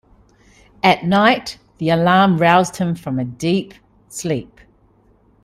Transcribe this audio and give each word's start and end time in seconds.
At 0.81 1.03
night 1.05 1.59
the 1.77 1.89
alarm 1.91 2.39
roused 2.39 2.77
him 2.77 2.95
from 2.95 3.19
a 3.19 3.23
deep 3.23 3.75
sleep. 4.09 4.59